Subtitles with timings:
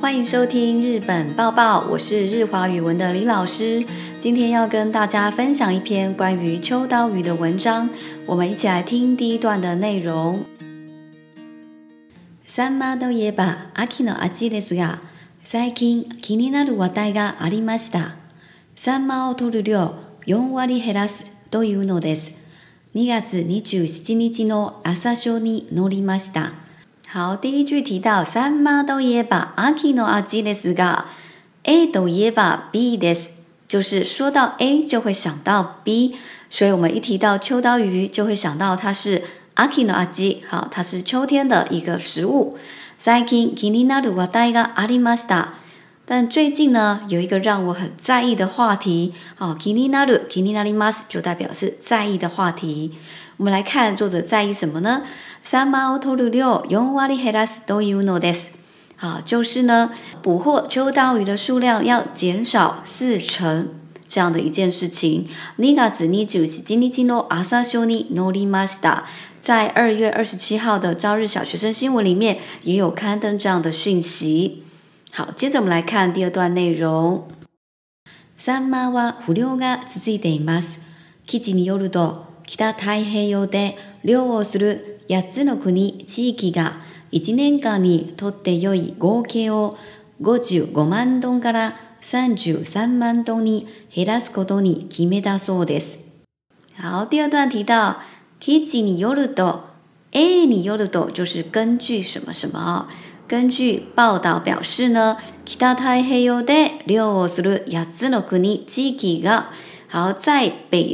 [0.00, 3.84] 欢迎收听《日本报报》，我是日华语文的李老师。
[4.18, 7.86] 今天要跟大家分享一篇关于秋刀鱼的文章，
[8.24, 10.46] 我们一起来听第一段的内容。
[12.46, 15.00] 三マド野バアキのアですが、
[15.44, 18.16] 最近気になる話題がありました。
[18.74, 19.92] 三マを取る量
[20.24, 22.32] 四割減らすというのです。
[22.94, 23.84] 二月二十
[24.16, 26.52] 日の朝食にのりました。
[27.12, 30.44] 好，第一句提到三毛刀鱼吧，秋刀鱼。
[31.64, 33.16] A 都也吧，B 的，
[33.66, 36.14] 就是说到 A 就会想到 B，
[36.48, 39.22] 所以我们一提到秋刀鱼就会想到它是
[39.72, 40.36] 秋刀鱼。
[40.48, 42.56] 好，它是秋天的一个食物。
[42.96, 45.54] 最近気になる話題がありました。
[46.12, 52.92] 但最近呢有一个让我很在意的话题好 kinina kinina mas 就代表是在意的话题
[53.36, 55.02] 我们来看作者在意什么呢
[55.44, 58.36] 三八幺投六六幺 nwadi hiras d
[59.24, 63.68] 就是呢捕获秋刀鱼的数量要减少四成
[64.08, 68.94] 这样的一件事情 n i 子尼 jusi jinicino a z z
[69.40, 74.64] 在二月二十七号的朝日小学生新闻里面也有刊登这样的讯息
[75.12, 77.24] 好，接着我们来看第二段内容。
[78.38, 80.78] サンマは不漁が続いています。
[81.26, 86.76] 記事によると、北太平洋で漁をする8つの国、地域が
[87.10, 89.76] 1年間にとって良い合計を
[90.22, 95.98] 55万トンから33万トンに減らすことに決めたそうです。
[96.78, 97.96] 好，第二段提到
[98.38, 99.66] 記事によると、
[100.12, 102.88] A によると就是根据什么什么。
[103.30, 105.54] 根据报道表示呢，北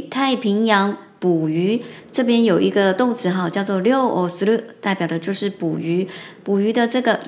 [0.07, 6.07] 太平洋捕鱼这边有一个动词哈，叫做“漁をする，代表的就是捕鱼。
[6.43, 7.19] 捕鱼的这个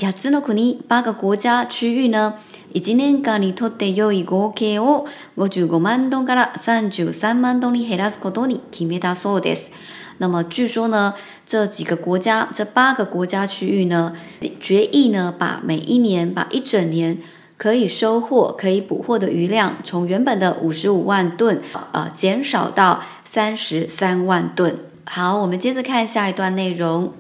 [0.88, 2.36] 八个国家区域呢，
[2.72, 9.72] 一年とって良い合計を五十五万トンから三十三万うです。
[10.20, 11.14] 那么据说呢，
[11.46, 14.16] 这几个国家，这八个国家区域呢，
[14.60, 17.18] 决议呢，把每一年，把一整年
[17.58, 21.60] 可以收获、可以捕获的鱼量，从原本的五十五万吨，
[21.94, 24.76] 呃，减少到三十三万吨。
[25.06, 27.12] 好，我们接着看一下，ドアネロン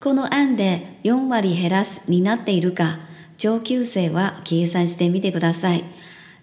[0.00, 2.94] この安で四割減らすになっているか、
[3.36, 5.84] 上級生は計算してみてください。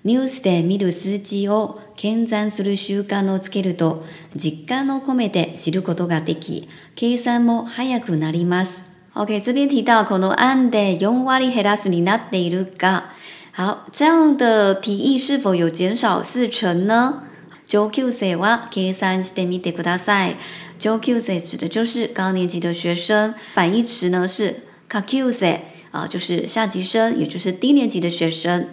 [0.05, 4.01] ニュースで見る数値を検算する習慣をつけると
[4.33, 8.83] 実感を込めて知ることができ、計算も早くなります。
[9.13, 13.11] OK、这边提到この案で4割減らすになっているが、
[13.57, 17.23] 好、这样的提议是否有減少四成呢？
[17.67, 20.35] 上級生は計算してみてください。
[20.79, 24.55] 上級生指的就是高年级的学生，反义词呢是
[24.89, 25.61] 下級生
[26.09, 28.65] 就是下級生，也就是低年级的学生。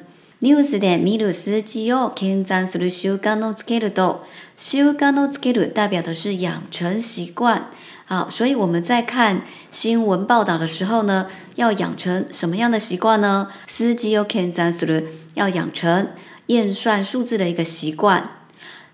[0.43, 4.21] ニュースで見る数字を計算する習慣のつけると、
[4.55, 7.71] 習慣のつける代表的是养成习惯。
[8.05, 13.49] 好，所以我们在看新闻报道的时候呢，要养成什么样的习惯呢？
[13.67, 16.09] 数字を計算する要养成
[16.49, 18.33] 验算数字的一个习惯。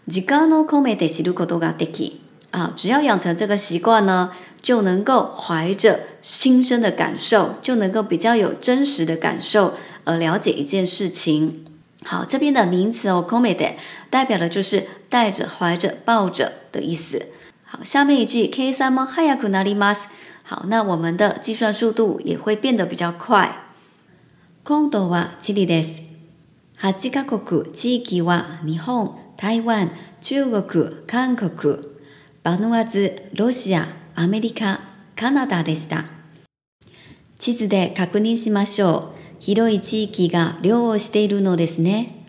[0.08, 1.24] 習慣のつけ
[2.06, 2.12] る
[2.52, 4.30] 啊，只要养成这个习惯呢。
[4.62, 9.74] 就能够怀着新生的感受，就能够比较有真实的感受
[10.04, 11.64] 而了解一件事情。
[12.04, 13.72] 好，这边的名词哦 c o m e de，
[14.08, 17.26] 代表的就是带着、怀着、抱着的意思。
[17.64, 19.98] 好，下面一句 kesa mo hayaku n a i mas，
[20.44, 23.64] 好，那我们的计算速度也会变得比较快。
[24.64, 26.00] kondo wa c h i d a s
[26.80, 29.88] hajika k k u c h i k w a 日本、台湾、
[30.20, 30.64] 中国、
[31.10, 31.50] 韩国、
[32.44, 33.82] vanuatu、
[34.14, 34.78] アメリカ、
[35.16, 36.04] カナダでした。
[37.38, 39.16] 地図で確認しましょう。
[39.40, 42.26] 広い地域が漁をしているのですね。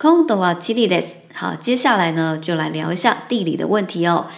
[0.00, 1.18] 今度は地理です。
[1.38, 4.28] 好，接下来呢，就来聊一下地理的问题哦。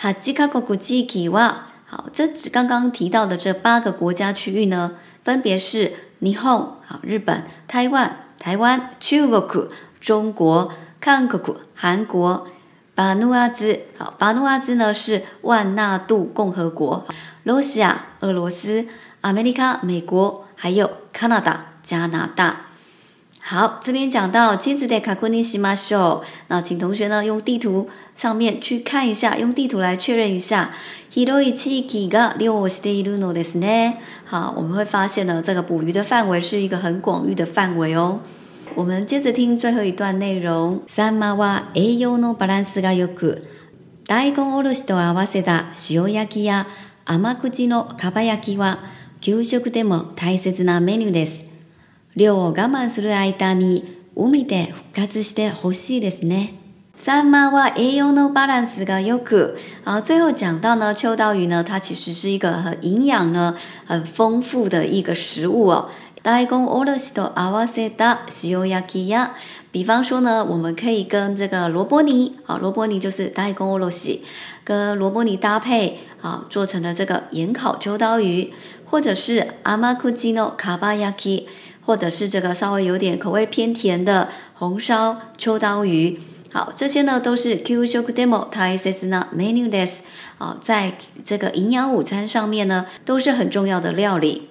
[0.00, 4.92] 8カ国地域は，好，这指刚刚提到的这八个国家区域呢，
[5.24, 6.44] 分别是日本、
[6.86, 9.68] 好日本、台湾、台湾、中国、
[10.00, 10.70] 中国、
[11.00, 12.46] 韓国、韓国、
[12.96, 17.04] 巴努阿兹，好，巴努阿兹呢是万纳度共和国，
[17.42, 18.86] 罗西亚、俄罗斯
[19.20, 22.68] 阿 m e 卡、美国，还有 Canada 加拿大。
[23.38, 30.70] 好，这边讲到金子的卡库尼西马秀，那请同学呢用地图上面去看一下，用地图来确认一下。
[31.12, 33.92] Hiro ichiki liu no ga shite ne
[34.24, 38.18] 好，我们会发现呢，这个捕鱼的范围是一个很广域的范围哦。
[38.76, 40.82] 我们接着听最后一段内容。
[40.86, 43.42] サンマは栄養のバランスが良く、
[44.06, 46.66] 大根おろしと合わせた塩焼きや
[47.06, 48.80] 甘口のかば焼きは
[49.22, 51.46] 給食でも大切なメニューです。
[52.16, 56.58] 量を我慢する間に海で復活してほしいですね。
[56.98, 59.56] サンマは栄養のバランスが良く、
[59.86, 63.56] y o 啊，最後讲到呢，秋刀鱼呢，它其实是一个很营养呢
[63.86, 65.90] 很丰富的一个食物哦。
[66.26, 69.36] 大根オレシと合わせた塩焼きや，
[69.72, 74.22] 比方说呢，我们可以跟这个萝卜泥啊，萝卜泥就是大根オレシ，
[74.64, 78.52] 跟萝卜泥搭配啊，做成了这个盐烤秋刀鱼，
[78.86, 81.14] 或者是アマクジノカバヤ
[81.82, 86.18] 或者是这个稍微有点口味偏甜的红烧秋刀鱼，
[86.52, 90.00] 好，这些呢都是キューショクデモ n a menu d e す
[90.38, 90.94] 啊，在
[91.24, 94.48] 这个营养午餐上面呢，都是很重要的料理。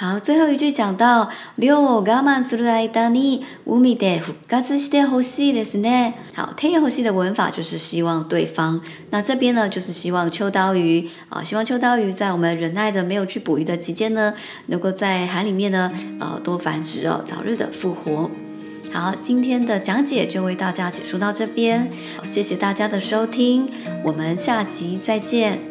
[0.00, 6.12] 好，最后一句讲到，両を我慢する間に、ウミデ復活してほしいですね。
[6.36, 8.80] 好，たいほしい的文法就是希望对方。
[9.10, 14.34] 那这边呢，就是希望秋刀鱼啊，希望秋刀鱼在我们忍耐的没有去捕鱼的期间呢，
[14.66, 15.90] 能够在海里面呢，
[16.20, 18.30] 呃，多繁殖哦，早日的复活。
[18.92, 21.90] 好，今天的讲解就为大家结束到这边，
[22.24, 23.68] 谢谢大家的收听，
[24.04, 25.67] 我们下集再见。